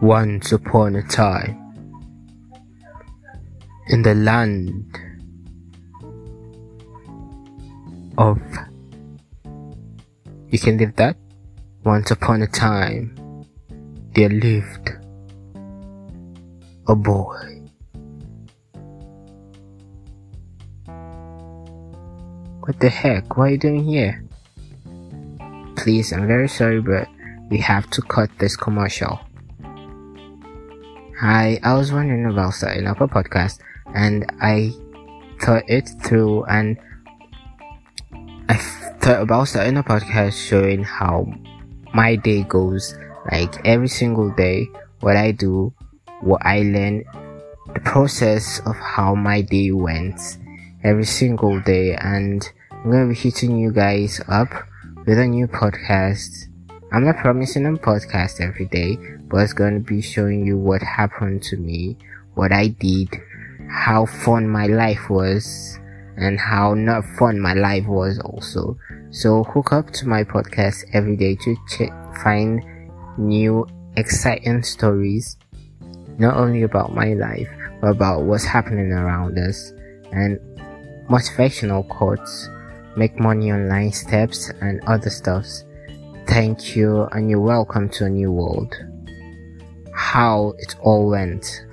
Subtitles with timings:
[0.00, 1.56] Once upon a time,
[3.88, 4.86] in the land
[8.18, 8.40] of.
[10.48, 11.16] You can live that?
[11.84, 13.16] Once upon a time,
[14.14, 14.90] there lived
[16.88, 17.62] a boy.
[22.60, 23.36] What the heck?
[23.36, 24.24] What are you doing here?
[25.76, 27.08] Please, I'm very sorry, but
[27.50, 29.20] we have to cut this commercial.
[31.20, 33.58] Hi, I was wondering about starting up a podcast
[33.94, 34.70] and I
[35.42, 36.78] thought it through and
[38.48, 41.26] I thought about starting a podcast showing how
[41.92, 42.96] my day goes,
[43.30, 44.68] like every single day,
[45.00, 45.74] what I do,
[46.20, 47.04] what I learn,
[47.74, 50.38] the process of how my day went
[50.84, 54.48] every single day and I'm gonna be hitting you guys up
[55.04, 56.46] with a new podcast.
[56.92, 61.40] I'm not promising a podcast every day, but it's gonna be showing you what happened
[61.44, 61.96] to me,
[62.34, 63.08] what I did,
[63.68, 65.78] how fun my life was,
[66.16, 68.76] and how not fun my life was also.
[69.10, 72.60] So hook up to my podcast every day to ch- find
[73.16, 75.36] new exciting stories,
[76.18, 77.48] not only about my life,
[77.80, 79.72] but about what's happening around us
[80.10, 80.40] and
[81.08, 82.48] motivational quotes,
[82.96, 85.64] make money online steps and other stuffs.
[86.30, 88.72] Thank you and you're welcome to a new world.
[89.92, 91.66] How it all went.